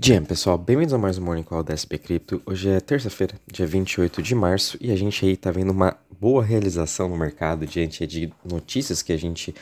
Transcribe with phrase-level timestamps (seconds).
[0.00, 2.40] Dia, pessoal, bem-vindos a mais um Morning Call da SP Cripto.
[2.46, 6.40] Hoje é terça-feira, dia 28 de março, e a gente aí tá vendo uma boa
[6.40, 9.52] realização no mercado diante de notícias que a gente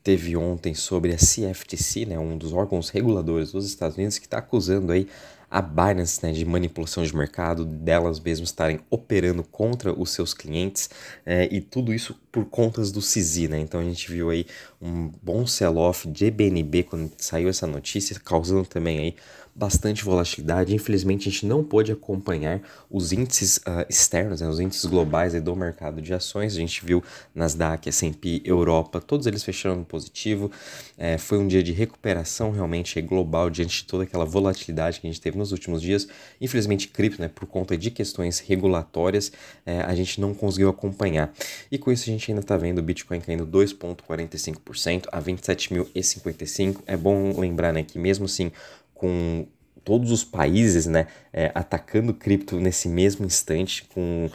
[0.00, 4.38] teve ontem sobre a CFTC, né, um dos órgãos reguladores dos Estados Unidos, que está
[4.38, 5.08] acusando aí
[5.50, 10.90] a Binance né, de manipulação de mercado, delas mesmas estarem operando contra os seus clientes
[11.24, 13.60] é, e tudo isso por contas do CZ, né?
[13.60, 14.46] Então a gente viu aí
[14.82, 19.14] um bom sell-off de BNB quando saiu essa notícia, causando também aí
[19.54, 20.74] bastante volatilidade.
[20.74, 22.60] Infelizmente a gente não pôde acompanhar
[22.90, 26.54] os índices uh, externos, né, os índices globais do mercado de ações.
[26.54, 27.02] A gente viu
[27.34, 30.50] Nasdaq, S&P, Europa, todos eles fechando positivo.
[30.98, 35.10] É, foi um dia de recuperação realmente global diante de toda aquela volatilidade que a
[35.10, 36.08] gente teve nos últimos dias.
[36.40, 39.30] Infelizmente cripto, né, por conta de questões regulatórias,
[39.64, 41.32] é, a gente não conseguiu acompanhar.
[41.70, 46.82] E com isso a gente ainda está vendo o Bitcoin caindo 2,45% a 27.055.
[46.86, 48.50] É bom lembrar né, que mesmo assim
[48.94, 49.46] com
[49.84, 54.30] todos os países né, é, atacando cripto nesse mesmo instante, com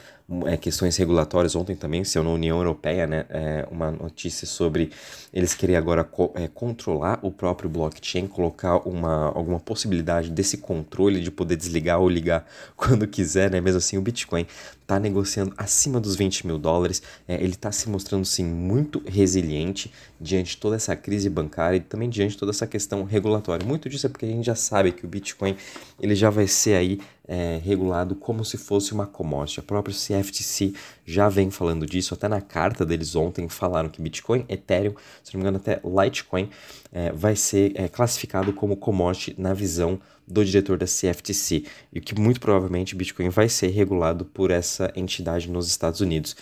[0.46, 1.56] é, questões regulatórias.
[1.56, 4.92] Ontem também saiu na União Europeia né, é, uma notícia sobre
[5.34, 11.20] eles querem agora co é, controlar o próprio blockchain, colocar uma, alguma possibilidade desse controle
[11.20, 13.60] de poder desligar ou ligar quando quiser, né?
[13.60, 14.46] Mesmo assim, o Bitcoin
[14.82, 17.02] está negociando acima dos 20 mil dólares.
[17.28, 21.80] É, ele está se mostrando sim muito resiliente diante de toda essa crise bancária e
[21.80, 23.66] também diante de toda essa questão regulatória.
[23.66, 25.56] Muito disso é porque a gente já sabe que o Bitcoin
[26.00, 29.60] ele já vai ser aí é, regulado como se fosse uma commodity.
[29.60, 30.74] A própria CFTC
[31.06, 35.38] já vem falando disso, até na carta deles ontem falaram que Bitcoin, Ethereum, se não
[35.38, 36.50] me engano até Litecoin,
[36.92, 42.20] é, vai ser é, classificado como commodity na visão do diretor da CFTC e que
[42.20, 46.36] muito provavelmente Bitcoin vai ser regulado por essa entidade nos Estados Unidos.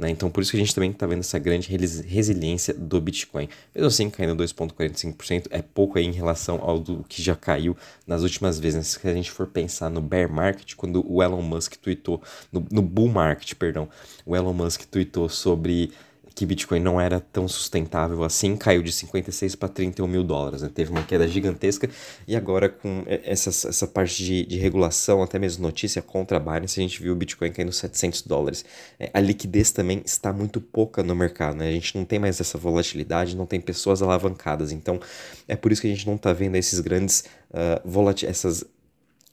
[0.00, 0.08] Né?
[0.08, 3.50] Então, por isso que a gente também está vendo essa grande resiliência do Bitcoin.
[3.74, 8.22] Mesmo assim, caindo 2,45% é pouco aí em relação ao do que já caiu nas
[8.22, 8.86] últimas vezes.
[8.86, 12.80] Se a gente for pensar no bear market, quando o Elon Musk tweetou, no, no
[12.80, 13.90] bull market, perdão,
[14.24, 15.92] o Elon Musk tweetou sobre
[16.40, 20.62] que Bitcoin não era tão sustentável assim, caiu de 56 para 31 mil dólares.
[20.62, 20.70] Né?
[20.74, 21.86] Teve uma queda gigantesca
[22.26, 26.80] e agora com essa, essa parte de, de regulação, até mesmo notícia contra a Binance,
[26.80, 28.64] a gente viu o Bitcoin caindo 700 dólares.
[28.98, 31.68] É, a liquidez também está muito pouca no mercado, né?
[31.68, 34.72] a gente não tem mais essa volatilidade, não tem pessoas alavancadas.
[34.72, 34.98] Então
[35.46, 38.64] é por isso que a gente não está vendo esses grandes uh, essas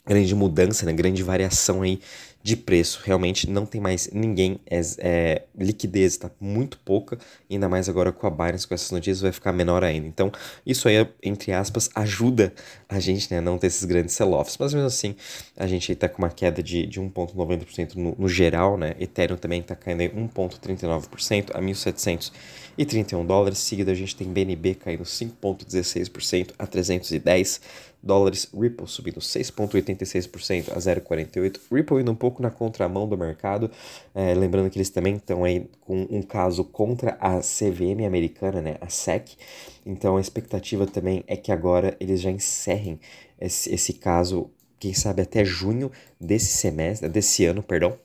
[0.05, 0.91] grande mudança, né?
[0.91, 2.01] grande variação aí
[2.47, 3.01] de preço.
[3.03, 7.17] Realmente não tem mais ninguém, é, é liquidez está muito pouca,
[7.51, 10.07] ainda mais agora com a Binance, com essas notícias, vai ficar menor ainda.
[10.07, 10.31] Então,
[10.65, 12.53] isso aí, entre aspas, ajuda
[12.87, 14.57] a gente né, a não ter esses grandes sell-offs.
[14.57, 15.13] Mas mesmo assim,
[15.57, 18.95] a gente está com uma queda de, de 1,90% no, no geral, né?
[18.97, 23.57] Ethereum também está caindo em 1,39% a 1.731 dólares.
[23.57, 27.59] Seguido, a gente tem BNB caindo 5,16% a 310
[28.01, 28.49] dólares.
[28.53, 31.59] Ripple subindo 6,86% a 0,48.
[31.71, 33.69] Ripple indo um pouco na contramão do mercado.
[34.13, 38.75] É, lembrando que eles também estão aí com um caso contra a CVM americana, né,
[38.81, 39.37] a SEC.
[39.85, 42.99] Então a expectativa também é que agora eles já encerrem
[43.39, 47.97] esse, esse caso, quem sabe até junho desse semestre, desse ano, perdão.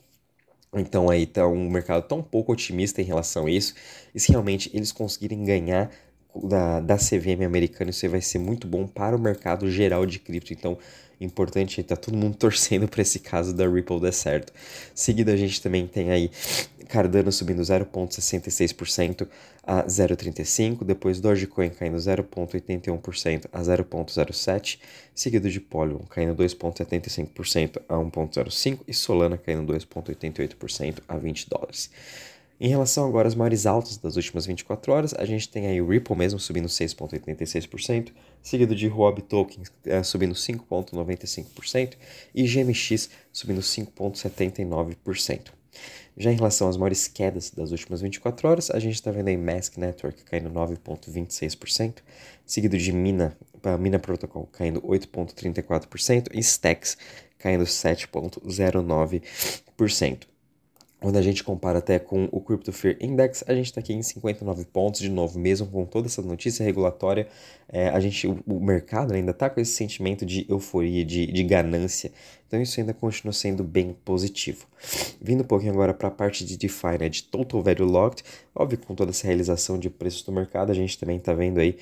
[0.74, 3.74] Então aí tá um mercado tão pouco otimista em relação a isso.
[4.14, 5.90] E se realmente eles conseguirem ganhar
[6.34, 10.52] da, da CVM americana, isso vai ser muito bom para o mercado geral de cripto.
[10.52, 10.78] Então,
[11.20, 14.52] importante, tá todo mundo torcendo para esse caso da Ripple dar certo.
[14.94, 16.30] Seguido, a gente também tem aí
[16.92, 19.26] Cardano subindo 0,66%
[19.62, 24.78] a 0,35%, depois Dogecoin caindo 0,81% a 0,07%,
[25.14, 31.90] seguido de Polygon caindo 2,75% a 1,05% e Solana caindo 2,88% a 20 dólares.
[32.64, 35.88] Em relação agora às maiores altas das últimas 24 horas, a gente tem aí o
[35.88, 41.94] Ripple mesmo subindo 6,86%, seguido de Huobi Tokens uh, subindo 5,95%
[42.32, 45.50] e GMX subindo 5,79%.
[46.16, 49.36] Já em relação às maiores quedas das últimas 24 horas, a gente está vendo aí
[49.36, 51.96] Mask Network caindo 9,26%,
[52.46, 53.36] seguido de Mina,
[53.80, 56.96] Mina Protocol caindo 8,34% e Stacks
[57.40, 60.30] caindo 7,09%.
[61.02, 64.02] Quando a gente compara até com o Crypto Fear Index, a gente está aqui em
[64.02, 67.26] 59 pontos, de novo, mesmo com toda essa notícia regulatória,
[67.68, 71.42] é, a gente, o, o mercado ainda está com esse sentimento de euforia, de, de
[71.42, 72.12] ganância,
[72.46, 74.64] então isso ainda continua sendo bem positivo.
[75.20, 78.22] Vindo um pouquinho agora para a parte de DeFi, né, de Total Value Locked,
[78.54, 81.78] óbvio com toda essa realização de preços do mercado, a gente também está vendo aí...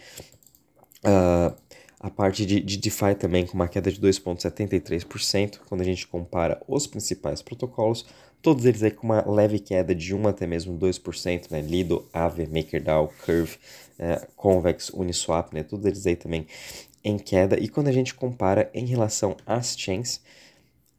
[1.04, 1.54] Uh,
[2.02, 6.58] a parte de, de DeFi também com uma queda de 2,73%, quando a gente compara
[6.66, 8.06] os principais protocolos,
[8.42, 11.60] todos eles aí com uma leve queda de 1 até mesmo 2%, né?
[11.60, 13.56] Lido, Aave, MakerDAO, Curve,
[13.98, 15.62] é, Convex, Uniswap, né?
[15.62, 16.46] Todos eles aí também
[17.04, 17.58] em queda.
[17.58, 20.20] E quando a gente compara em relação às chains,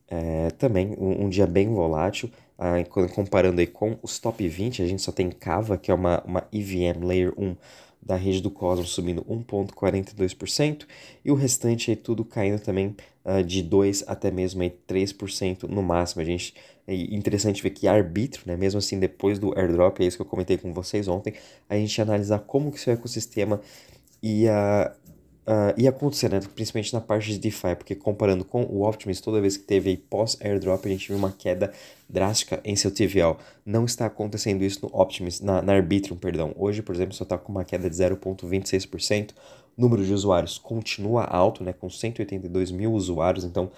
[0.07, 2.29] é, também um, um, dia bem volátil.
[2.57, 2.75] Ah,
[3.15, 6.47] comparando aí com os top 20, a gente só tem Kava, que é uma, uma
[6.51, 7.55] EVM Layer 1
[8.01, 10.85] da rede do Cosmos subindo 1,42%
[11.23, 12.95] e o restante aí tudo caindo também
[13.45, 16.21] de 2 até mesmo aí 3% no máximo.
[16.21, 16.53] A gente
[16.87, 20.25] é interessante ver que arbítrio, né, mesmo assim depois do airdrop, é isso que eu
[20.25, 21.33] comentei com vocês ontem,
[21.69, 23.61] a gente analisar como que seu ecossistema
[24.21, 24.91] ia
[25.51, 26.39] uh, ia acontecer, né?
[26.55, 30.85] principalmente na parte de DeFi, porque comparando com o Optimus, toda vez que teve pós-airdrop,
[30.85, 31.73] a gente viu uma queda
[32.09, 33.35] drástica em seu TVL.
[33.65, 36.53] Não está acontecendo isso no Optimus, na, na Arbitrum, perdão.
[36.57, 39.31] Hoje, por exemplo, só está com uma queda de 0,26%.
[39.77, 41.73] O número de usuários continua alto, né?
[41.73, 43.71] com 182 mil usuários, então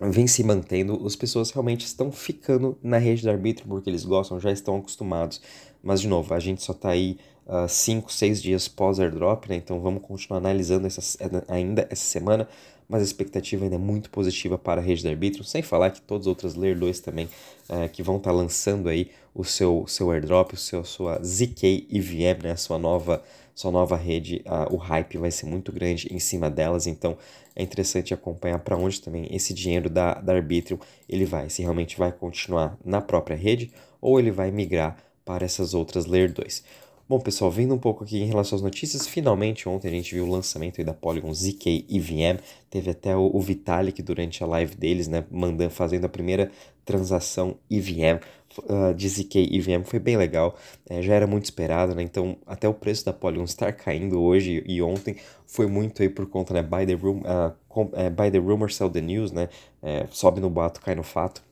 [0.00, 1.04] vem se mantendo.
[1.04, 5.40] As pessoas realmente estão ficando na rede da Arbitrum porque eles gostam, já estão acostumados.
[5.82, 7.18] Mas, de novo, a gente só está aí
[7.68, 9.56] 5, uh, 6 dias pós-airdrop, né?
[9.56, 11.00] Então vamos continuar analisando essa,
[11.48, 12.48] ainda essa semana,
[12.88, 16.00] mas a expectativa ainda é muito positiva para a rede da Arbitrum, sem falar que
[16.00, 17.28] todas as outras Layer 2 também
[17.68, 21.86] uh, que vão estar tá lançando aí o seu, seu airdrop, o seu, sua ZK
[21.90, 22.56] EVM, né?
[22.56, 23.22] Sua nova,
[23.54, 27.16] sua nova rede, uh, o hype vai ser muito grande em cima delas, então
[27.56, 30.78] é interessante acompanhar para onde também esse dinheiro da, da Arbitrum
[31.08, 35.74] ele vai, se realmente vai continuar na própria rede ou ele vai migrar para essas
[35.74, 36.62] outras Layer 2.
[37.08, 40.26] Bom, pessoal, vindo um pouco aqui em relação às notícias, finalmente ontem a gente viu
[40.26, 42.38] o lançamento da Polygon ZK EVM.
[42.68, 46.50] Teve até o, o Vitalik durante a live deles, né, mandando, fazendo a primeira
[46.84, 48.20] transação EVM
[48.58, 49.84] uh, de ZK EVM.
[49.84, 50.54] Foi bem legal,
[50.86, 52.02] é, já era muito esperado, né?
[52.02, 55.16] Então, até o preço da Polygon estar caindo hoje e ontem
[55.46, 56.62] foi muito aí por conta, né?
[56.62, 59.48] Buy the, room, uh, com, uh, buy the rumor, sell the news, né?
[59.82, 61.42] É, sobe no bato, cai no fato.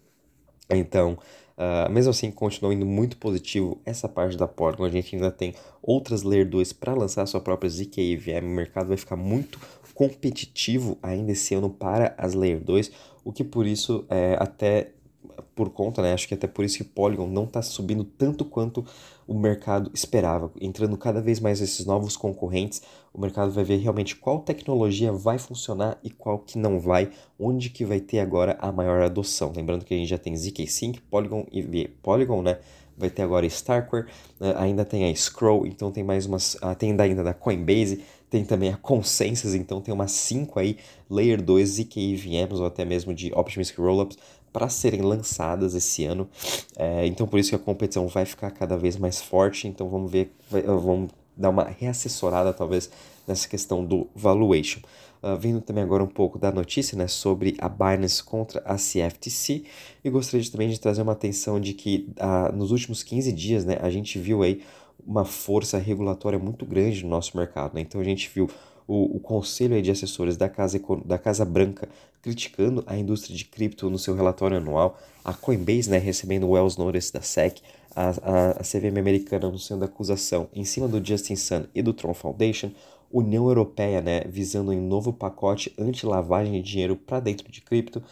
[0.68, 1.16] Então,
[1.56, 4.84] Uh, mesmo assim, continua indo muito positivo essa parte da Polygon.
[4.84, 8.44] A gente ainda tem outras Layer 2 para lançar a sua própria ZK EVM.
[8.44, 9.58] O mercado vai ficar muito
[9.94, 12.92] competitivo ainda esse ano para as Layer 2,
[13.24, 14.92] o que por isso é, até
[15.56, 16.12] por conta, né?
[16.12, 18.84] Acho que até por isso que Polygon não está subindo tanto quanto
[19.26, 20.52] o mercado esperava.
[20.60, 22.82] Entrando cada vez mais esses novos concorrentes,
[23.12, 27.10] o mercado vai ver realmente qual tecnologia vai funcionar e qual que não vai,
[27.40, 29.50] onde que vai ter agora a maior adoção.
[29.56, 32.58] Lembrando que a gente já tem ZK Sync, Polygon e Polygon, né?
[32.98, 34.06] Vai ter agora Starkware,
[34.38, 34.54] né?
[34.56, 38.72] ainda tem a Scroll, então tem mais umas, ah, tem ainda da Coinbase, tem também
[38.72, 43.32] a Consensus, então tem umas 5 aí, Layer 2 ZK EVMs ou até mesmo de
[43.34, 44.18] Optimistic Rollups
[44.56, 46.26] para serem lançadas esse ano.
[46.78, 49.68] É, então por isso que a competição vai ficar cada vez mais forte.
[49.68, 52.88] Então vamos ver, vamos dar uma reassessorada talvez
[53.28, 54.80] nessa questão do valuation.
[55.22, 59.64] Uh, vindo também agora um pouco da notícia né, sobre a Binance contra a CFTC
[60.02, 63.64] e gostaria de, também de trazer uma atenção de que uh, nos últimos 15 dias
[63.66, 64.62] né, a gente viu aí
[65.06, 67.74] uma força regulatória muito grande no nosso mercado.
[67.74, 67.82] Né?
[67.82, 68.48] Então a gente viu
[68.86, 71.88] o, o conselho de assessores da Casa, da Casa Branca
[72.22, 76.76] criticando a indústria de cripto no seu relatório anual, a Coinbase né, recebendo o Wells
[76.76, 77.60] Notice da SEC,
[77.94, 82.14] a, a, a CVM americana anunciando acusação em cima do Justin Sun e do Tron
[82.14, 82.72] Foundation,
[83.12, 88.02] União Europeia né, visando um novo pacote anti-lavagem de dinheiro para dentro de cripto,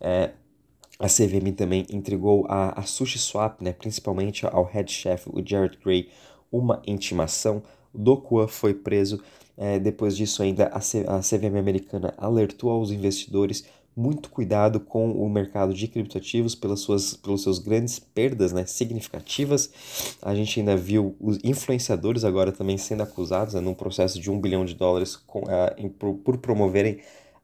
[0.00, 0.30] é,
[0.98, 6.10] a CVM também entregou a, a SushiSwap, né, principalmente ao head chef, o Jared Gray,
[6.52, 7.62] uma intimação.
[7.94, 9.22] Dokua foi preso
[9.62, 10.80] é, depois disso, ainda a,
[11.20, 17.42] CVM americana alertou aos investidores muito cuidado com o mercado de criptoativos pelas suas pelos
[17.42, 19.70] seus grandes perdas né, significativas.
[20.22, 24.40] A gente ainda viu os influenciadores agora também sendo acusados né, num processo de um
[24.40, 27.00] bilhão de dólares com, uh, em, por, por, promoverem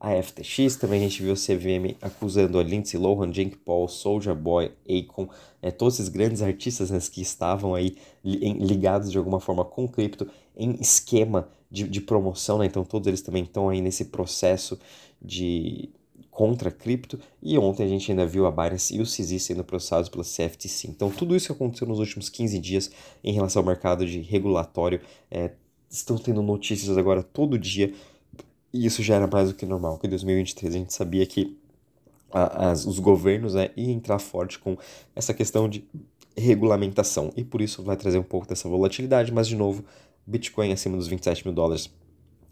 [0.07, 0.77] a FTX.
[0.77, 5.29] Também a gente viu o CVM acusando a Lindsay Lohan, Jake Paul, Soulja Boy, Akon,
[5.61, 10.29] é, todos esses grandes artistas né, que estavam aí ligados de alguma forma com cripto
[10.57, 12.67] em esquema de, de promoção, né?
[12.67, 14.79] Então todos eles também estão aí nesse processo
[15.21, 15.91] de
[16.31, 20.09] contra cripto e ontem a gente ainda viu a Binance e o CZ sendo processados
[20.09, 20.89] pela CFTC.
[20.89, 22.91] Então tudo isso que aconteceu nos últimos 15 dias
[23.25, 25.53] em relação ao mercado de regulatório, é,
[25.91, 27.93] estão tendo notícias agora todo dia
[28.77, 31.57] e isso já era mais do que normal, que em 2023 a gente sabia que
[32.31, 34.77] a, as, os governos né, iam entrar forte com
[35.15, 35.85] essa questão de
[36.37, 37.33] regulamentação.
[37.37, 39.85] E por isso vai trazer um pouco dessa volatilidade, mas de novo
[40.27, 41.91] Bitcoin acima dos 27 mil dólares,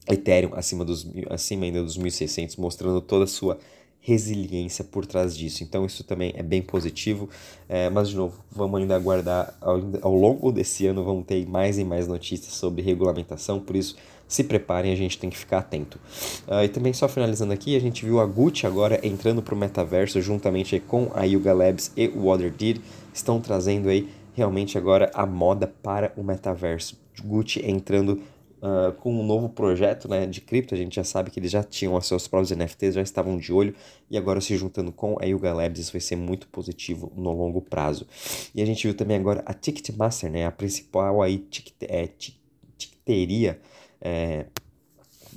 [0.09, 3.59] Ethereum acima, dos, acima ainda dos 1.600, mostrando toda a sua
[4.04, 5.64] resiliência por trás disso.
[5.64, 7.28] Então isso também é bem positivo,
[7.66, 11.84] é, mas de novo, vamos ainda aguardar ao, longo desse ano, vamos ter mais e
[11.84, 13.96] mais notícias sobre regulamentação, por isso
[14.28, 15.99] se preparem, a gente tem que ficar atento.
[16.46, 19.58] Uh, e também só finalizando aqui, a gente viu a Gucci agora entrando para o
[19.58, 22.80] metaverso juntamente com a Yuga Labs e o WaterDeed,
[23.12, 26.99] estão trazendo aí realmente agora a moda para o metaverso.
[27.23, 28.20] Gucci entrando
[28.64, 30.75] uh, com um novo projeto né, de cripto.
[30.75, 33.52] A gente já sabe que eles já tinham os seus próprios NFTs, já estavam de
[33.52, 33.75] olho,
[34.11, 37.61] e agora se juntando com a Yuga Labs, isso vai ser muito positivo no longo
[37.61, 38.06] prazo.
[38.54, 41.47] E a gente viu também agora a Ticketmaster, né, a principal aí
[41.83, 43.61] é, ticketeria
[44.00, 44.47] é,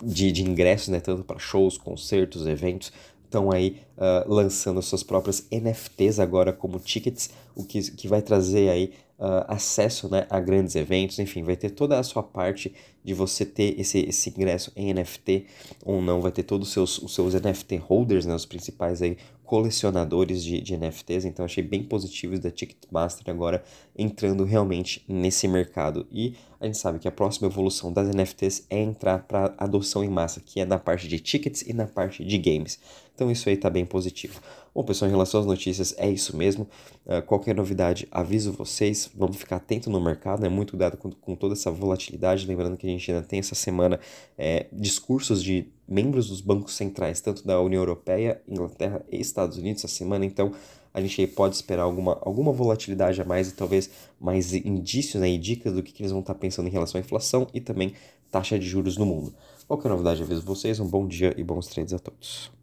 [0.01, 2.93] de, de ingressos, né, tanto para shows, concertos, eventos,
[3.25, 8.69] estão aí uh, lançando suas próprias NFTs agora como tickets, o que, que vai trazer
[8.69, 13.13] aí uh, acesso né, a grandes eventos, enfim, vai ter toda a sua parte de
[13.13, 15.45] você ter esse, esse ingresso em NFT
[15.83, 19.17] ou não, vai ter todos os seus, os seus NFT holders, né, os principais aí
[19.47, 23.63] colecionadores de, de NFTs, então achei bem positivo da Ticketmaster agora
[23.97, 26.05] entrando realmente nesse mercado.
[26.11, 30.09] E a gente sabe que a próxima evolução das NFTs é entrar para adoção em
[30.09, 32.77] massa, que é na parte de tickets e na parte de games.
[33.15, 34.41] Então isso aí está bem positivo.
[34.75, 36.67] Bom, pessoal, em relação às notícias, é isso mesmo.
[37.05, 39.09] Uh, qualquer novidade, aviso vocês.
[39.15, 40.49] Vamos ficar atento no mercado, né?
[40.49, 42.45] muito cuidado com, com, toda essa volatilidade.
[42.45, 43.97] Lembrando que a gente ainda tem essa semana
[44.37, 49.83] é, discursos de membros dos bancos centrais, tanto da União Europeia, Inglaterra e Estados Unidos
[49.83, 50.25] essa semana.
[50.25, 50.51] Então,
[50.93, 53.89] a gente pode esperar alguma, alguma volatilidade a mais e talvez
[54.19, 57.03] mais indícios né, e dicas do que, que eles vão estar pensando em relação à
[57.03, 57.93] inflação e também
[58.31, 59.33] taxa de juros no mundo.
[59.67, 60.79] Qualquer novidade, aviso vocês.
[60.79, 62.56] Um bom dia e bons trades a todos.